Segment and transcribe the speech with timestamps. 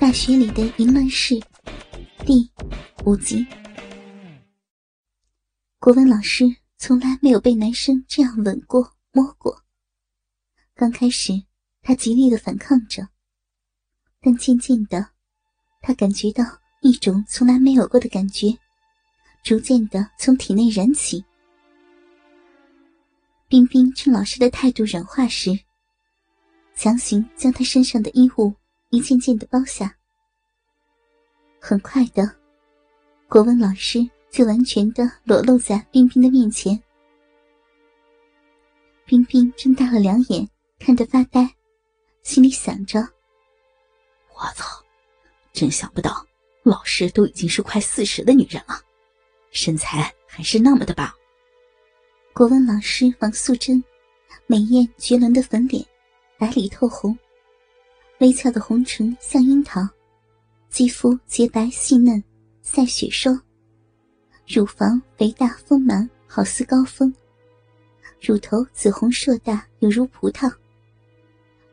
[0.00, 1.34] 大学里的淫乱事
[2.24, 2.48] 第
[3.04, 3.44] 五集。
[5.80, 6.44] 国文老师
[6.76, 9.64] 从来没有被男生这样吻过、摸过。
[10.76, 11.32] 刚开始，
[11.82, 13.08] 他极力的反抗着，
[14.20, 15.04] 但渐渐的，
[15.82, 16.44] 他感觉到
[16.80, 18.56] 一种从来没有过的感觉，
[19.42, 21.24] 逐渐的从体内燃起。
[23.48, 25.58] 冰冰趁老师的态度软化时，
[26.76, 28.54] 强行将他身上的衣物。
[28.90, 29.94] 一件件的包下，
[31.60, 32.36] 很快的，
[33.28, 36.82] 国文老师就完全的裸露在冰冰的面前。
[39.04, 40.48] 冰冰睁大了两眼，
[40.78, 41.54] 看着发呆，
[42.22, 43.00] 心里想着
[44.34, 44.82] ：“我操，
[45.52, 46.26] 真想不到，
[46.62, 48.80] 老师都已经是快四十的女人了，
[49.50, 51.12] 身材还是那么的棒。”
[52.32, 53.84] 国文老师王素贞，
[54.46, 55.84] 美艳绝伦的粉脸，
[56.38, 57.14] 白里透红。
[58.20, 59.80] 微翘的红唇像樱桃，
[60.68, 62.20] 肌肤洁白细嫩，
[62.62, 63.40] 赛雪霜。
[64.44, 67.14] 乳房肥大丰满，好似高峰。
[68.20, 70.52] 乳头紫红硕大，有如葡萄。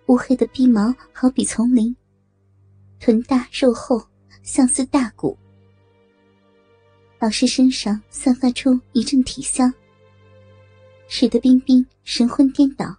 [0.06, 1.96] 乌黑的鼻毛好比丛林。
[3.00, 4.00] 臀大肉厚，
[4.44, 5.36] 像似大骨。
[7.20, 9.74] 老师身上散发出一阵体香，
[11.08, 12.96] 使得冰冰神魂颠倒，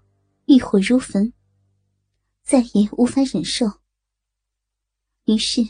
[0.46, 1.32] 欲火如焚。
[2.46, 3.66] 再也无法忍受，
[5.24, 5.66] 于是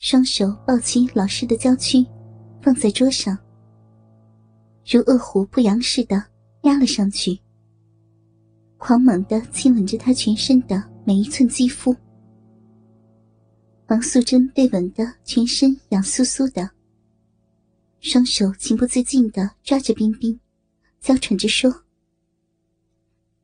[0.00, 2.04] 双手抱起老师的娇躯，
[2.60, 3.38] 放在桌上，
[4.84, 6.20] 如饿虎扑羊似的
[6.64, 7.38] 压了上去，
[8.76, 11.94] 狂猛的亲吻着他全身的每一寸肌肤。
[13.86, 16.68] 王素贞被吻得全身痒酥酥的，
[18.00, 20.40] 双手情不自禁的抓着冰冰，
[20.98, 21.84] 娇喘着说：“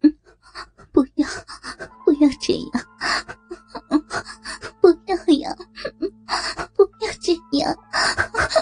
[0.02, 0.12] 嗯，
[0.90, 1.28] 不要。”
[2.22, 2.70] 不要这样！
[4.80, 5.56] 不要呀！
[6.76, 7.76] 不要这样！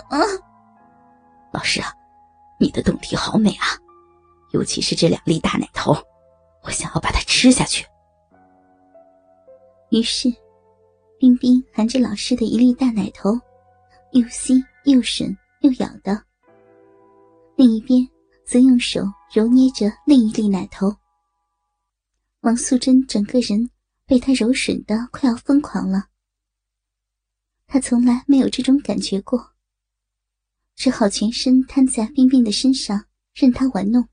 [1.53, 1.93] 老师啊，
[2.59, 3.67] 你的胴体好美啊，
[4.53, 5.95] 尤其是这两粒大奶头，
[6.63, 7.87] 我想要把它吃下去。
[9.91, 10.33] 于是，
[11.19, 13.39] 冰冰含着老师的一粒大奶头，
[14.13, 14.55] 又吸
[14.85, 16.17] 又吮又咬的；
[17.57, 18.09] 另一边
[18.43, 20.91] 则用手揉捏着另一粒奶头。
[22.41, 23.71] 王素贞整个人
[24.07, 26.09] 被他柔吮的快要疯狂了，
[27.67, 29.55] 他从来没有这种感觉过，
[30.75, 34.09] 只好全身瘫在冰冰的身上，任他玩弄。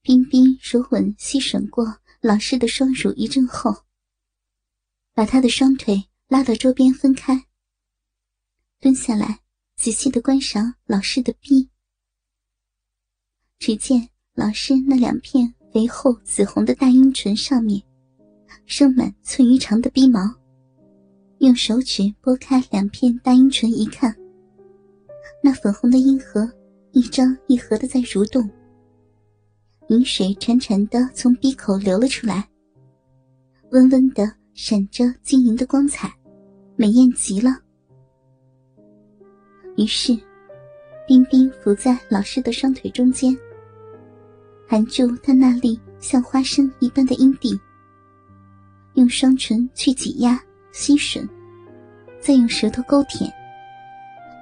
[0.00, 3.84] 冰冰柔吻吸吮过老师的双乳一阵后，
[5.12, 7.46] 把他的双腿拉到桌边分开，
[8.80, 9.40] 蹲下来
[9.76, 11.68] 仔细的观赏老师的臂。
[13.58, 15.54] 只见老师那两片。
[15.74, 17.82] 肥厚紫红的大阴唇上面，
[18.64, 20.20] 生满寸余长的鼻毛。
[21.38, 24.14] 用手指拨开两片大阴唇一看，
[25.42, 26.48] 那粉红的阴核
[26.92, 28.48] 一张一合的在蠕动，
[29.88, 32.48] 饮水潺潺的从鼻口流了出来，
[33.72, 36.08] 温温的闪着晶莹的光彩，
[36.76, 37.50] 美艳极了。
[39.76, 40.16] 于是，
[41.04, 43.36] 冰冰伏在老师的双腿中间。
[44.74, 47.56] 含住他那粒像花生一般的阴蒂，
[48.94, 50.36] 用双唇去挤压、
[50.72, 51.24] 吸吮，
[52.20, 53.32] 再用舌头勾舔，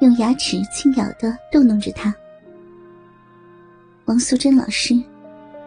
[0.01, 2.15] 用牙齿轻咬的逗弄着他。
[4.07, 4.99] 王素贞老师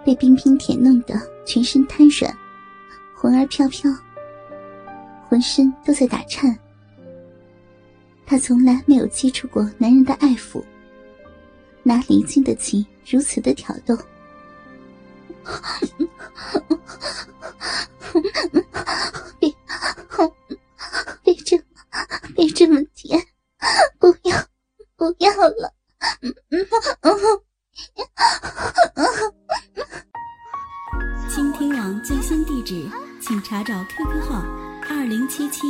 [0.04, 1.14] 被冰冰舔弄得
[1.46, 2.36] 全身瘫软，
[3.16, 3.92] 魂儿飘飘，
[5.30, 6.58] 浑身都在打颤。
[8.26, 10.64] 他从来没有接触过男人的爱抚，
[11.84, 13.96] 哪里经得起如此的挑逗？
[19.40, 19.54] 别，
[21.24, 21.64] 别这么，
[22.36, 23.20] 别这么甜，
[24.00, 24.38] 不要，
[24.96, 25.74] 不要了。
[31.30, 32.90] 倾听网最新地址，
[33.22, 34.42] 请查找 QQ 号
[34.90, 35.62] 二零七七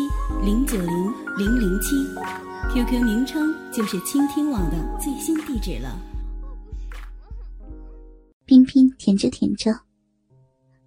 [0.43, 1.95] 零九零零零七
[2.71, 5.99] ，QQ 名称就是倾听网的最新地址了。
[8.45, 9.75] 冰冰舔着舔着，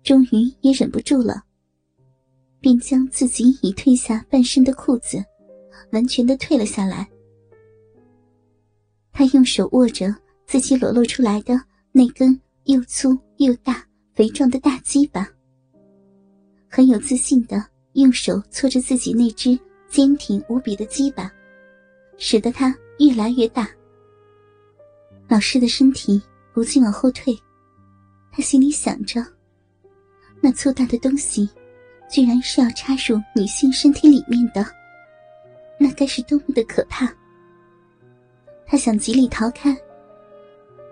[0.05, 1.43] 终于也忍不住了，
[2.61, 5.23] 便将自己已褪下半身的裤子
[5.91, 7.09] 完全的退了下来。
[9.13, 10.15] 他用手握着
[10.47, 11.61] 自己裸露出来的
[11.91, 13.85] 那根又粗又大、
[14.15, 15.29] 肥壮的大鸡巴，
[16.69, 19.59] 很有自信的用手搓着自己那只
[19.89, 21.29] 坚挺无比的鸡巴，
[22.19, 23.69] 使得它越来越大。
[25.27, 26.23] 老师的身体
[26.55, 27.37] 不禁往后退。
[28.39, 29.21] 他心里想着，
[30.41, 31.51] 那粗大的东西，
[32.09, 34.65] 居然是要插入女性身体里面的，
[35.77, 37.13] 那该是多么的可怕！
[38.65, 39.77] 他想极力逃开，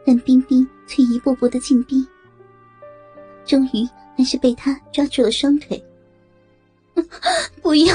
[0.04, 2.04] 但冰冰却一步步的紧逼，
[3.44, 5.80] 终于还是被他抓住了双腿。
[7.62, 7.94] 不要！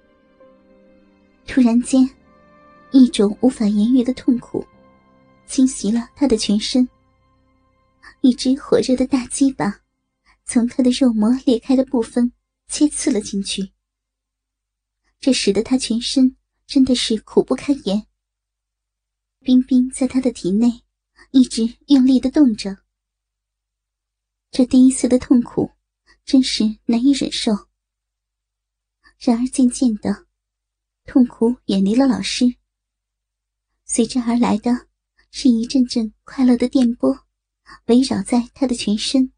[1.46, 2.08] 突然间，
[2.90, 4.66] 一种无法言喻的痛苦
[5.44, 6.88] 侵袭了他的全身。
[8.20, 9.82] 一只火热的大鸡巴
[10.44, 12.32] 从他的肉膜裂开的部分
[12.68, 13.72] 切刺了进去，
[15.20, 18.06] 这使得他全身真的是苦不堪言。
[19.40, 20.82] 冰冰在他的体内
[21.30, 22.78] 一直用力的动着，
[24.50, 25.70] 这第一次的痛苦
[26.24, 27.52] 真是难以忍受。
[29.18, 30.26] 然而渐渐的，
[31.04, 32.44] 痛苦远离了老师，
[33.84, 34.88] 随之而来的
[35.30, 37.26] 是一阵阵快乐的电波。
[37.86, 39.32] 围绕在他的全身，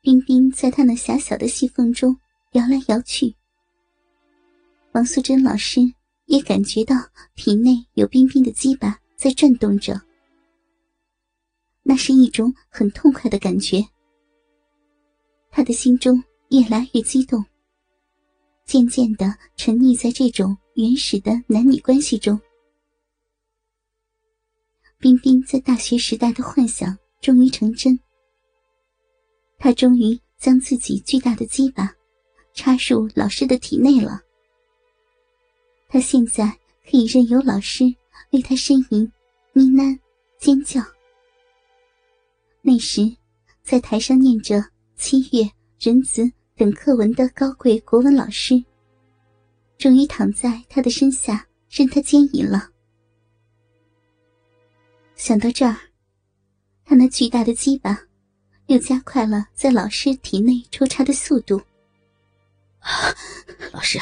[0.00, 2.16] 冰冰在他那狭小的细缝中
[2.52, 3.34] 摇来摇去。
[4.92, 5.80] 王素贞老师
[6.26, 6.96] 也感觉到
[7.34, 10.00] 体内有冰冰的鸡巴在转动着，
[11.82, 13.84] 那是一种很痛快的感觉。
[15.50, 17.44] 他的心中越来越激动，
[18.64, 22.40] 渐渐的沉溺在这种原始的男女关系中。
[25.00, 27.98] 冰冰在大学时代的幻想终于成真，
[29.58, 31.90] 他终于将自己巨大的鸡巴
[32.52, 34.20] 插入老师的体内了。
[35.88, 36.46] 他现在
[36.84, 37.84] 可以任由老师
[38.32, 39.10] 为他呻吟、
[39.54, 39.98] 呢喃、
[40.38, 40.82] 尖叫。
[42.60, 43.10] 那时，
[43.62, 44.62] 在台上念着
[44.96, 48.62] 七月、仁慈等课文的高贵国文老师，
[49.78, 52.69] 终于躺在他的身下任他奸淫了。
[55.20, 55.76] 想到这儿，
[56.82, 58.00] 他那巨大的鸡巴
[58.68, 61.60] 又加快了在老师体内抽插的速度。
[63.70, 63.98] 老师，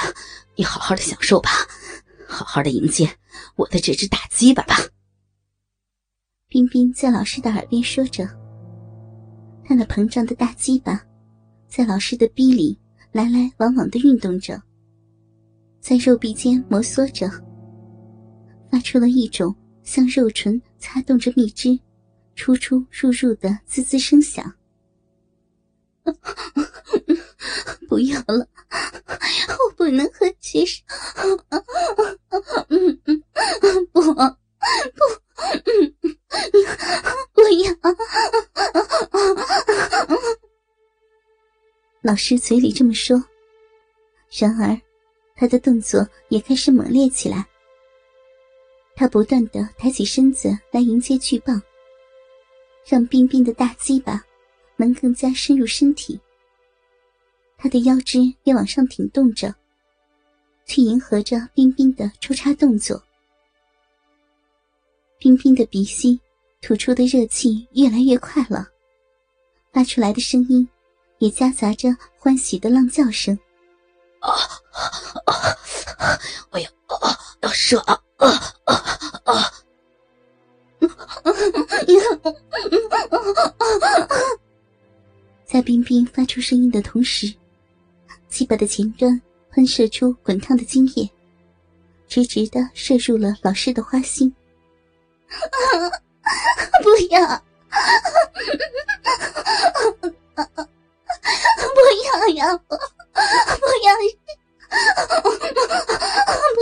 [0.55, 1.51] 你好好的享受吧，
[2.29, 3.11] 好好的迎接
[3.57, 4.77] 我的这只大鸡巴吧。
[6.47, 8.25] 冰冰在老师的耳边说着，
[9.65, 11.05] 他那膨胀的大鸡巴
[11.67, 12.79] 在老师的逼里
[13.11, 14.63] 来来往往的运动着，
[15.81, 17.29] 在肉壁间摩挲着，
[18.71, 19.53] 发出了一种。
[19.89, 21.81] 像肉唇擦动着蜜汁，
[22.37, 24.55] 出出入入的滋滋声响。
[27.89, 30.85] 不要了，我不能和学生。
[32.69, 33.25] 嗯嗯，
[33.91, 34.13] 不不
[37.33, 37.75] 不要。
[42.03, 43.25] 老师嘴里这么说，
[44.39, 44.79] 然而
[45.35, 47.49] 他的动作也开始猛烈起来。
[48.99, 51.63] 他不断的抬起身子来迎接巨棒，
[52.85, 54.21] 让冰冰的大鸡巴
[54.75, 56.21] 能更加深入身体。
[57.57, 59.55] 他的腰肢也往上挺动着，
[60.67, 63.01] 去迎合着冰冰的抽插动作。
[65.17, 66.21] 冰冰的鼻息
[66.61, 68.67] 吐出的热气越来越快了，
[69.73, 70.69] 发出来的声音
[71.19, 73.39] 也夹杂着欢喜的浪叫声。
[74.19, 74.33] 啊
[75.25, 75.55] 啊！
[76.51, 76.69] 我要
[77.01, 77.97] 啊，要射啊！
[78.19, 78.29] 啊
[78.65, 78.75] 啊
[79.25, 79.53] 啊！
[85.45, 87.33] 在冰冰发出声音的同时，
[88.29, 91.09] 鸡巴的前端喷射出滚烫的精液，
[92.07, 94.35] 直直的射入了老师的花心。
[96.83, 97.21] 不要！
[101.75, 102.57] 不要呀！
[102.57, 102.75] 不
[103.85, 103.95] 要！
[105.23, 105.49] 不 行！
[106.55, 106.59] 不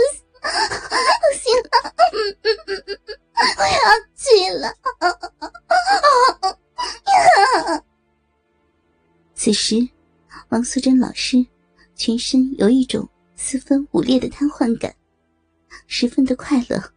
[9.47, 9.87] 此时，
[10.49, 11.37] 王素贞老师
[11.95, 14.93] 全身有一种四分五裂的瘫痪感，
[15.87, 16.93] 十分的快乐，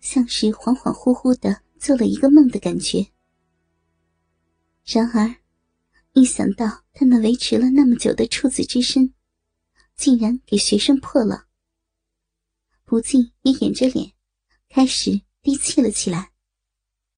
[0.00, 3.06] 像是恍恍惚惚的做了一个梦的感觉。
[4.84, 5.34] 然而，
[6.12, 9.14] 一想到他那维持了那么久的处子之身，
[9.96, 11.46] 竟然给学生破了。
[12.84, 14.12] 不禁也掩着脸，
[14.68, 16.29] 开始低泣了起来。